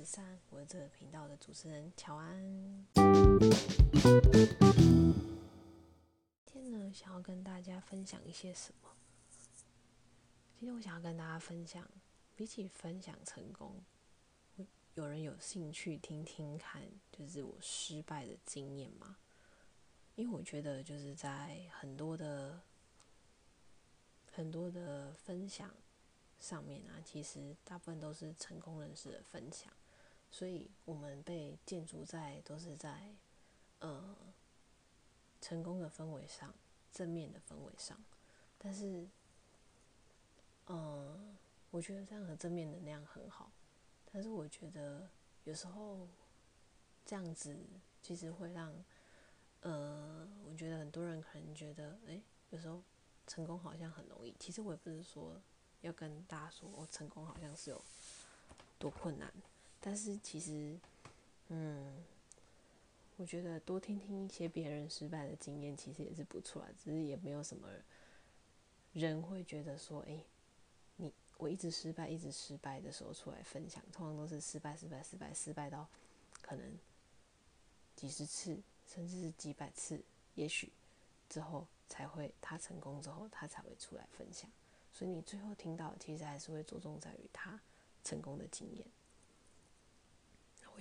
[0.00, 2.86] 十三，我是这个频道的主持人乔安。
[6.46, 8.88] 今天呢，想要跟大家分享一些什么？
[10.58, 11.86] 今天我想要跟大家分享，
[12.34, 13.84] 比起分享成功，
[14.94, 16.82] 有人有兴趣听听看，
[17.12, 19.18] 就是我失败的经验吗？
[20.14, 22.58] 因为我觉得，就是在很多的
[24.32, 25.70] 很多的分享。
[26.38, 29.70] 上面啊，其实大部分都是成功人士的分享，
[30.30, 33.14] 所以我们被建筑在都是在
[33.80, 34.16] 呃
[35.40, 36.54] 成功的氛围上，
[36.92, 37.96] 正面的氛围上。
[38.58, 39.08] 但是，
[40.66, 41.36] 嗯，
[41.70, 43.50] 我觉得这样的正面能量很好，
[44.12, 45.08] 但是我觉得
[45.44, 46.06] 有时候
[47.04, 47.56] 这样子
[48.02, 48.72] 其实会让，
[49.60, 52.20] 呃，我觉得很多人可能觉得，哎，
[52.50, 52.82] 有时候
[53.26, 54.34] 成功好像很容易。
[54.38, 55.40] 其实我也不是说。
[55.82, 57.82] 要跟大家说，我成功好像是有
[58.78, 59.32] 多困难，
[59.80, 60.78] 但是其实，
[61.48, 62.04] 嗯，
[63.16, 66.68] 我觉得多听听一些别人失败的经验，其实也是不错啊。
[66.78, 67.68] 只是也没有什么
[68.92, 70.22] 人会觉得说，哎，
[70.96, 75.88] 你我一直失败，一直失败的时候出来分享，通常都是失败，失败，失败，失败到
[76.42, 76.78] 可能
[77.96, 80.02] 几十次，甚至是几百次，
[80.34, 80.70] 也许
[81.28, 84.50] 之后才会他成功之后，他才会出来分享。
[84.92, 87.58] 所以你最后听到，其实还是会着重在于他
[88.04, 88.84] 成功的经验。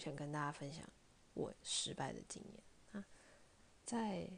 [0.00, 0.88] 想跟大家分享
[1.34, 3.06] 我失败的经验啊，
[3.84, 4.28] 在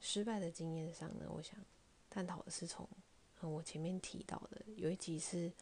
[0.00, 1.54] 失败的经验上呢，我想
[2.10, 2.88] 探讨的是从
[3.40, 5.52] 嗯我前面提到的有一集是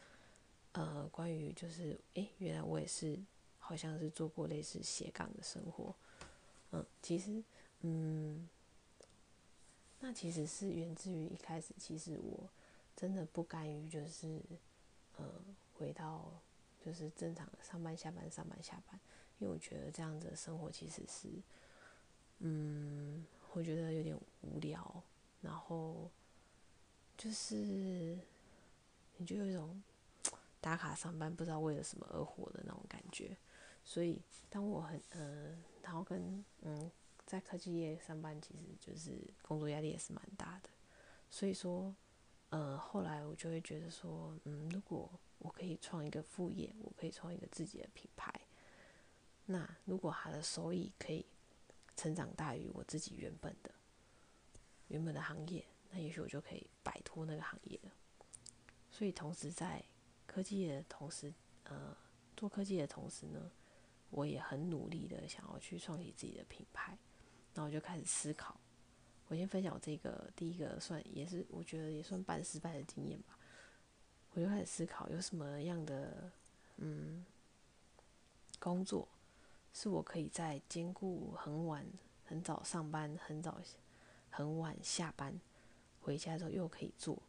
[0.73, 3.19] 呃关于就是诶，原来我也是
[3.59, 5.95] 好像是做过类似斜杠的生活，
[6.71, 7.43] 嗯，其实
[7.81, 8.47] 嗯，
[9.99, 12.49] 那其实是源自于一开始其实我。
[12.93, 14.39] 真的不甘于就是，
[15.17, 15.25] 呃，
[15.73, 16.29] 回到
[16.83, 18.99] 就是正常上班下班上班下班，
[19.37, 21.29] 因为我觉得这样子的生活其实是，
[22.39, 25.03] 嗯，我觉得有点无聊，
[25.41, 26.09] 然后
[27.17, 28.17] 就是
[29.17, 29.81] 你就有一种
[30.59, 33.37] 打卡上班不知道为了什么而活的那种感觉，
[33.83, 36.91] 所以当我很呃，然后跟嗯
[37.25, 40.69] 在科技业上班，其实就是工作压力也是蛮大的，
[41.29, 41.95] 所以说。
[42.51, 45.09] 呃，后来我就会觉得说，嗯，如果
[45.41, 48.31] 我可以创一个副业，我可以创一个自己的品牌，
[49.45, 51.25] 那如果它的收益可以
[51.97, 53.71] 成长大于我自己原本的
[54.87, 57.91] 原本的行业，那也许我就可以摆脱那个行业了。
[58.91, 59.83] 所以，同时在
[60.27, 61.97] 科技的同时，呃，
[62.37, 63.51] 做科技的同时呢，
[64.11, 66.95] 我也很努力的想要去创立自己的品牌，
[67.55, 68.59] 那我就开始思考。
[69.27, 73.39] 我先分享这个第一个算也是我觉得也算半失败的经验吧。
[74.33, 76.31] 我就开始思考有什么样的
[76.77, 77.25] 嗯
[78.59, 79.07] 工作
[79.73, 81.85] 是我可以在兼顾很晚
[82.25, 83.61] 很早上班很早
[84.29, 85.39] 很晚下班
[86.01, 87.21] 回家之后又可以做，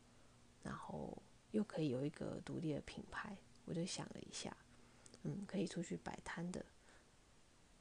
[0.63, 1.17] 然后
[1.51, 3.37] 又可以有一个独立的品牌。
[3.65, 4.57] 我就想了一下，
[5.23, 6.65] 嗯，可以出去摆摊的，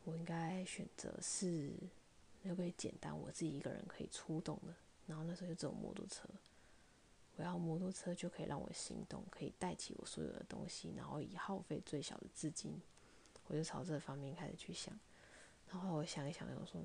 [0.03, 1.73] 我应该选择是。
[2.43, 4.73] 可不可以简单，我自己一个人可以出动的。
[5.05, 6.27] 然后那时候就只有摩托车，
[7.36, 12.80] 我要摩托车就可以让我行动，可以带起我所有的东西，然后以耗费最小的资金，
[13.47, 14.97] 我就朝这方面开始去想。
[15.69, 16.81] 然后我想一想，我说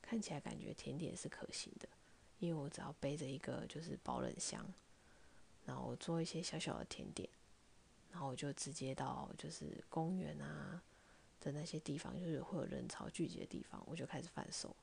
[0.00, 1.88] 看起来感觉甜点是可行的，
[2.38, 4.66] 因为我只要背着一个就是保冷箱，
[5.66, 7.28] 然后做一些小小的甜点，
[8.10, 10.82] 然后我就直接到就是公园啊
[11.40, 14.74] 的那些地方，就是会有人潮聚集的地方，我就开始贩售。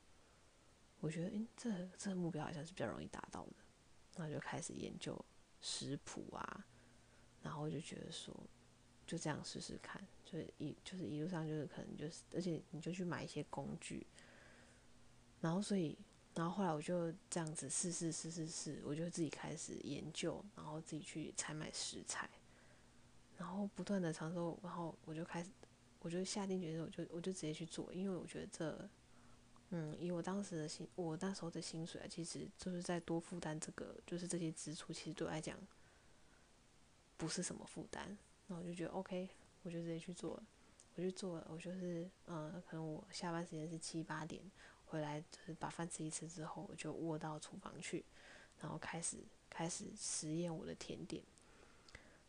[0.99, 3.53] 我觉得，诶，这这个目标好像是比较容易达到的，
[4.21, 5.17] 那就开始研究
[5.61, 6.65] 食谱啊，
[7.41, 8.35] 然后就觉得说，
[9.07, 14.05] 就这样试试看，就是一就是一路上就是可能就是，而且你就去买一些工具，
[15.39, 15.97] 然后所以，
[16.35, 22.29] 然后后来我就这样子试试试试试，我就自己开始研究，然后自己去采买食材，
[23.37, 25.49] 然后不断的尝试，然后我就开始，
[25.99, 28.89] 我就下定决心，我就我就直接去做，因为我觉得这。
[29.71, 35.55] 嗯，以我当时的薪，我那时候的薪水啊，其实就是在多负担这个，就是这些支出，其实对我来讲
[37.17, 38.17] 不是什么负担。
[38.47, 39.29] 那我就觉得 OK，
[39.61, 40.43] 我就直接去做了。
[40.95, 44.41] 我就做了，我就是，嗯，可能我下班时间是七八点，
[44.87, 48.03] 回来就是把饭吃一吃之后，我就窝到厨房去，
[48.59, 49.17] 然后开始
[49.49, 51.23] 开始实验我的甜点。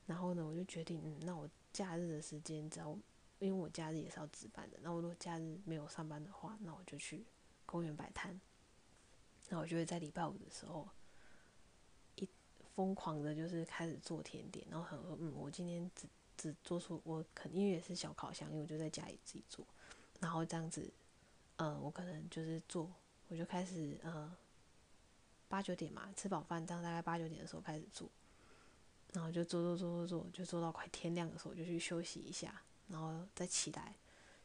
[0.06, 2.98] 然后呢，我就决定，嗯，那我假日的时间只要。
[3.40, 7.26] 因为我假日也是要值班的，那我如果假日没有上班的话，那我就去
[7.66, 8.40] 公园摆摊。
[9.48, 10.88] 那我就会在礼拜五的时候，
[12.14, 12.28] 一
[12.76, 16.06] 疯狂的就是开始做甜点，然后很饿嗯，我今天只
[16.37, 19.66] 只做出我肯定也是小烤箱，因为我就在家里自己做，
[20.20, 20.88] 然后这样子，
[21.56, 22.88] 嗯，我可能就是做，
[23.26, 24.31] 我就开始嗯
[25.48, 28.08] 八九点嘛，吃饱饭，这样大概八九点的时候开始做，
[29.14, 33.94] 然后就做做做做做，就做到快天亮的时候我就去休息一下，然后再起来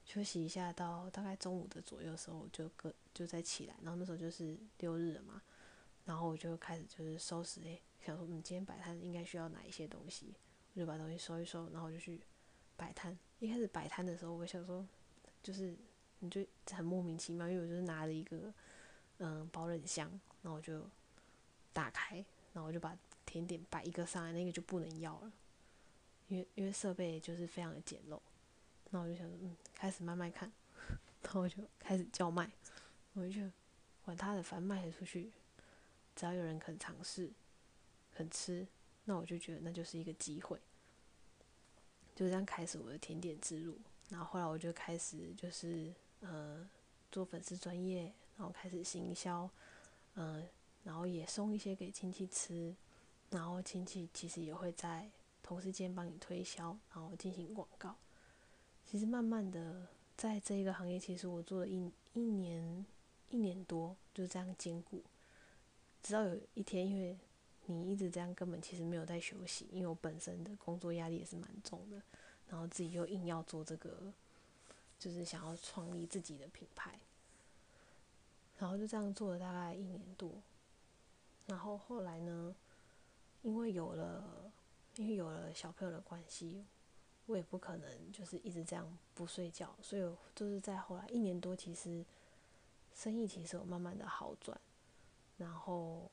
[0.06, 5.42] 休息一下，到大概中午的左右的时候我就个就再起来，然后那时候就是六日了嘛，
[6.06, 7.81] 然后我就开始就是收拾诶。
[8.06, 10.36] 想说，嗯，今天摆摊应该需要哪一些东西，
[10.75, 12.21] 我就把东西收一收，然后我就去
[12.77, 13.18] 摆摊。
[13.39, 14.86] 一开始摆摊的时候，我想说，
[15.42, 15.75] 就是
[16.19, 18.53] 你就很莫名其妙，因为我就是拿了一个
[19.18, 20.07] 嗯保冷箱，
[20.44, 20.88] 然后我就
[21.74, 22.18] 打开，
[22.53, 22.95] 然后我就把
[23.25, 25.31] 甜点摆一个上来，那个就不能要了，
[26.27, 28.19] 因为因为设备就是非常的简陋。
[28.95, 30.50] 那我就想说，嗯，开始慢慢看，
[31.21, 32.50] 然后我就开始叫卖，
[33.12, 33.42] 我就
[34.06, 35.33] 管他的，反正卖出去，
[36.15, 37.30] 只要有人肯尝试。
[38.13, 38.65] 肯吃，
[39.03, 40.57] 那我就觉得那就是一个机会，
[42.15, 43.77] 就这样开始我的甜点之路。
[44.07, 46.65] 然后后来我就开始就是呃
[47.12, 48.03] 做粉丝专业，
[48.38, 49.50] 然后开始行销，
[50.13, 50.47] 嗯，
[50.86, 52.74] 然后也送一些给亲戚吃，
[53.31, 55.12] 然后亲戚其实也会在
[55.44, 57.97] 同事间帮你推销，然后进行广告。
[58.86, 62.86] 其实慢慢的在这一个行业，其实我做了一一年
[63.30, 65.02] 一年多，就这样兼顾，
[66.02, 67.18] 直到有一天因为。
[67.68, 72.00] 你一直这样，根本其实没有在休息，因为我本身的工作压力也是蛮重的，
[72.48, 74.14] 然后自己又硬要做这个，
[75.00, 77.00] 就是想要创立自己的品牌，
[78.60, 80.31] 然后就这样做了大概一年多，
[81.48, 82.56] 然后后来呢，
[83.42, 84.52] 因为有了，
[84.98, 86.64] 因为有了小朋友的关系，
[87.25, 90.01] 我也不可能就是一直这样不睡觉，所以
[90.33, 92.06] 就是在后来一年多，其实
[92.94, 94.60] 生意其实有慢慢的好转，
[95.38, 96.10] 然后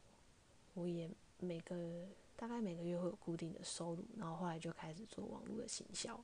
[0.74, 1.10] 我也。
[1.44, 2.06] 每个
[2.36, 6.16] 大概每个月会有固定的收入，然后后来就开始做网络的行销。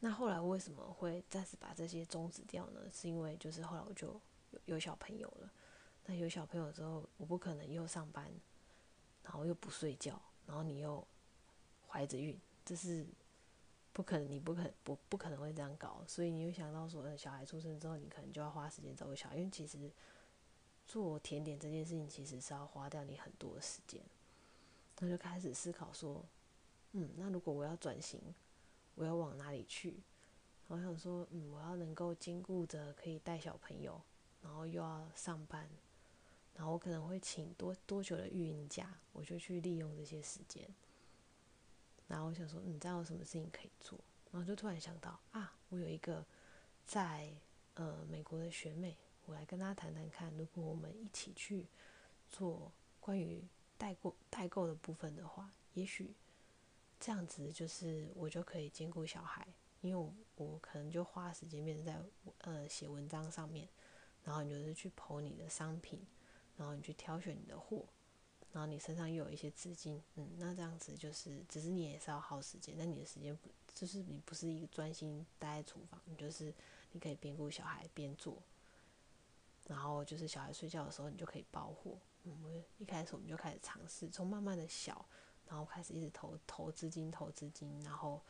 [0.00, 2.80] 那后来为什么会暂时把这些终止掉呢？
[2.90, 4.18] 是因为就是后来我就
[4.52, 5.52] 有有小朋友了。
[6.06, 8.32] 那有小朋友之后，我不可能又上班，
[9.22, 11.06] 然后又不睡觉，然后你又
[11.86, 12.34] 怀着孕，
[12.68, 13.06] 这是
[13.92, 16.02] 不可能，你不可不不可能会这样搞。
[16.06, 19.90] 所以你又想到说，小孩出生之后，你可能就要花时间照顾小孩，因为其实。
[20.90, 24.00] 做甜点这件事情其实是要花掉你很多的时间，
[25.00, 26.24] 那就开始思考说，
[26.92, 28.18] 嗯，那如果我要转型，
[28.94, 30.00] 我要往哪里去？
[30.66, 34.00] 我想说，嗯，我要能够兼顾着可以带小朋友，
[34.40, 35.68] 然后又要上班，
[36.54, 40.66] 然后我可能会请多多久的育婴假，我就去利用这些时间。
[42.08, 43.96] 然后我想说，嗯，这样有什么事情可以做？
[44.32, 46.26] 然后就突然想到，啊，我有一个
[46.84, 47.32] 在
[47.74, 48.96] 呃美国的学妹。
[49.26, 51.66] 我来跟他谈谈看，如果我们一起去
[52.30, 53.46] 做关于
[53.76, 56.14] 代购代购的部分的话，也许
[56.98, 59.46] 这样子就是我就可以兼顾小孩，
[59.82, 62.00] 因为我我可能就花时间变成在
[62.38, 63.68] 呃写文章上面，
[64.24, 66.00] 然后你就是去投你的商品，
[66.56, 67.84] 然后你去挑选你的货，
[68.58, 76.52] 然后你身上又有一些资金，嗯，那这样子就是只是你也是要耗时间，那你的时间不就是你不是一个专心待在厨房，你就是
[76.90, 78.36] 你可以边顾小孩边做。
[79.68, 81.96] 然后就是小孩睡觉的时候，你就可以包货。
[82.24, 85.06] 嗯，一开始我们就开始尝试，从慢慢的小，
[85.46, 88.20] 然后开始一直投投资金、投资金，然后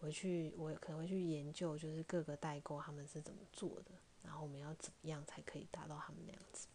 [0.00, 3.90] 回去，我可能会去研究，就是各个代购他们是怎么做的，
[4.22, 6.66] 然后我们要怎么样才可以达到他们那样子。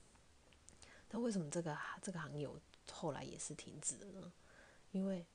[1.13, 2.47] 那为什么这个这个行业
[2.89, 4.31] 后来也是停止了？
[4.91, 5.25] 因为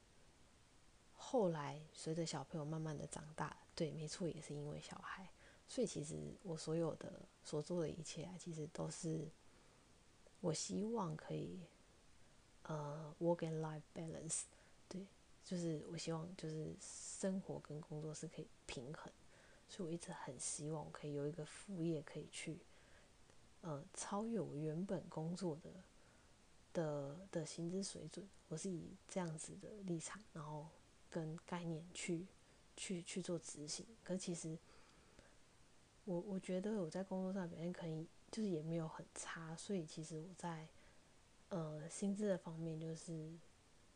[1.14, 5.28] 后来随着小朋友慢慢的长大，对，没错，也是因为小孩。
[5.68, 9.28] 所以其实我所有的所做的一切啊，其实都是
[10.40, 11.58] 我希望可以
[12.62, 14.42] 呃 work and life balance，
[14.88, 15.04] 对，
[15.44, 19.12] 就是我希望就是生活跟工作是可以平衡，
[19.68, 22.60] 所以我一直很希望可以有一个副业可以去
[23.62, 25.70] 呃超越我原本工作的
[26.76, 30.68] 的的薪资水准，我是以这样子的立场，然后
[31.08, 32.26] 跟概念去
[32.76, 34.58] 去去做执行，可其实。
[36.08, 40.68] 我我觉得我在工作上表现可以，就是也没有很差，所以其实我在
[41.48, 43.28] 呃薪资的方面，就是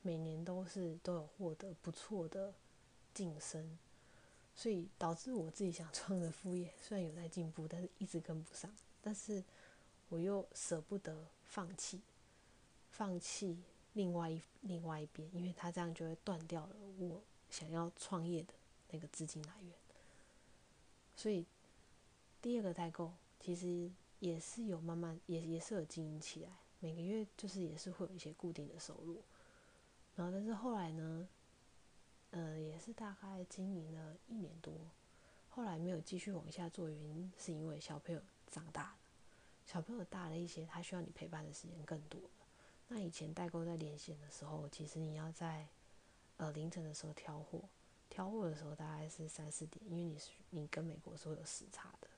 [0.02, 2.52] 每年都是都有获得不错的
[3.14, 3.78] 晋升，
[4.56, 8.68] 所以导致我自己想创的副业虽然有在进步，但是一直跟不上，
[9.00, 9.44] 但是
[10.08, 12.00] 我又舍不得放弃，
[12.90, 13.59] 放弃
[13.94, 18.52] 另外一另外一边，因为他这样就会断掉了我想要创业的
[18.90, 19.73] 那个资金来源，
[21.14, 21.47] 所以。
[22.42, 29.23] 第二个代购其实也是有慢慢也也是有经营起来，每个月就是也是会有一些固定的收入，
[30.16, 31.28] 然后但是后来呢，
[32.30, 34.73] 呃，也是大概经营了一年多，
[35.50, 38.97] 后来没有继续往下做，原因是因为小朋友长大了，
[39.66, 42.18] 小朋友大了一些，他需要你陪伴的时间更多。
[42.92, 45.68] 那以前代购在连线的时候，其实你要在
[46.38, 47.62] 呃凌晨的时候挑货，
[48.09, 52.09] 挑货的时候大概是三四点，因为你是你跟美国是会有时差的。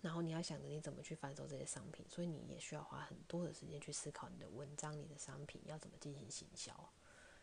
[0.00, 6.72] 然后你要想着你怎么去贩售这些商品，所以你也需要花很多的时间去思考你的文章、你的商品要怎么进行行销。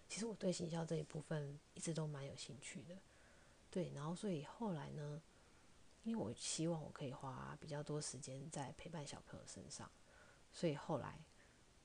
[0.10, 2.98] 其实我对行销这一部分一直都蛮有兴趣的，
[3.70, 3.92] 对。
[3.94, 5.22] 然后所以后来呢，
[6.04, 9.90] 因为我希望我可以花比较多时间在陪伴小朋友身上，
[10.52, 11.20] 所以后来，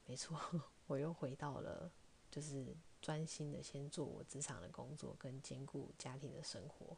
[0.06, 0.40] 没错，
[0.86, 1.90] 我又回到了
[2.30, 6.96] 就是专心的先做我职场的工作，跟兼顾家庭的生活。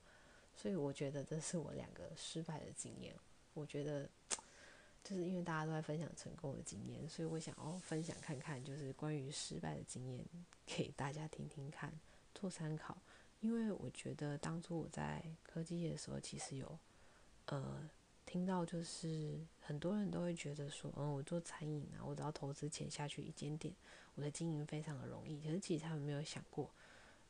[0.55, 3.15] 所以我觉得这是我两个失败的经验。
[3.55, 4.09] 我觉得，
[5.03, 10.25] 就是因为大家都在分享成功的经验，所以我想要分享看看，就是关于失败的经验，
[10.67, 11.99] 给大家听听看，
[12.35, 13.01] 做参考。
[13.41, 16.79] 因为我觉得当初我在科技业的时候，其实有
[17.47, 17.89] 呃
[18.29, 23.75] 听到，就是很多人都会觉得说，嗯，我做餐饮啊，我只要投资钱下去一间店，
[24.15, 25.41] 我的经营非常的容易。
[25.41, 26.71] 可是其实他们没有想过，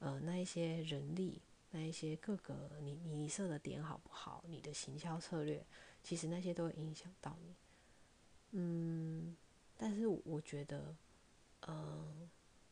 [0.00, 1.40] 呃，那一些人力，
[1.70, 5.64] 那一些各个你你设的点好不好，你的行销策略。
[6.02, 7.54] 其实那些都会影响到你，
[8.52, 9.36] 嗯，
[9.76, 10.96] 但是我觉得，
[11.68, 12.28] 嗯，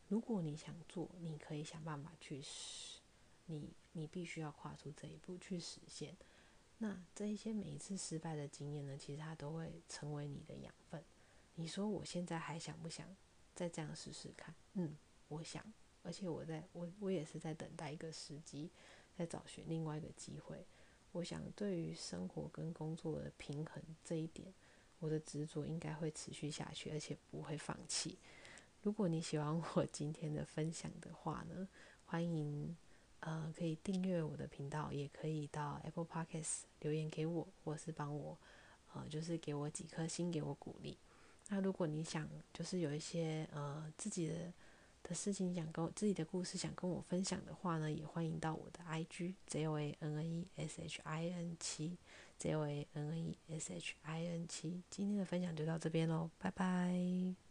[0.09, 2.99] 如果你想做，你可以想办法去实，
[3.45, 6.13] 你你必须要跨出这一步去实现。
[6.79, 11.03] 那这一些每一次失败的经验呢，其实它都会成为你的养分。
[11.55, 13.07] 你说我现在还想不想
[13.55, 14.53] 再这样试试看？
[14.73, 14.95] 嗯，
[15.27, 15.63] 我想，
[16.03, 18.69] 而且我在我我也是在等待一个时机，
[19.17, 20.65] 在找寻另外一个机会。
[21.13, 24.53] 我想，对于生活跟工作的平衡这一点，
[24.99, 28.19] 我的执着应该会持续下去，而且不会放弃。
[28.83, 31.67] 如果你喜欢我今天的分享的话呢，
[32.05, 32.77] 欢迎
[33.19, 38.37] 呃可以订阅我的频道，也可以到 Apple Podcasts 留言给我，或是帮我
[38.93, 40.97] 呃就是给我几颗星给我鼓励。
[41.49, 44.53] 那如果你想就是有一些呃自己的。
[45.03, 51.97] 的事情想跟我自己的故事想跟我分享的话呢，也欢迎到我的 I G J O A N N E S H I N 七
[52.37, 54.83] J O A N N E S H I N 七。
[54.89, 57.46] 今天的分享就到这边喽，拜拜。